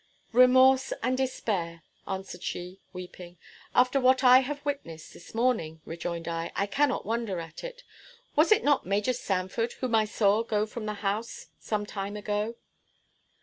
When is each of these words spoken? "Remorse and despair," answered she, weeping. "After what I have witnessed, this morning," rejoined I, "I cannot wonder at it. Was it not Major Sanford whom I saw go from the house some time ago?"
"Remorse 0.33 0.93
and 1.03 1.15
despair," 1.15 1.83
answered 2.07 2.41
she, 2.41 2.79
weeping. 2.91 3.37
"After 3.75 3.99
what 3.99 4.23
I 4.23 4.39
have 4.39 4.65
witnessed, 4.65 5.13
this 5.13 5.35
morning," 5.35 5.79
rejoined 5.85 6.27
I, 6.27 6.51
"I 6.55 6.65
cannot 6.65 7.05
wonder 7.05 7.39
at 7.39 7.63
it. 7.63 7.83
Was 8.35 8.51
it 8.51 8.63
not 8.63 8.83
Major 8.83 9.13
Sanford 9.13 9.73
whom 9.73 9.93
I 9.93 10.05
saw 10.05 10.41
go 10.41 10.65
from 10.65 10.87
the 10.87 10.95
house 11.05 11.49
some 11.59 11.85
time 11.85 12.17
ago?" 12.17 12.55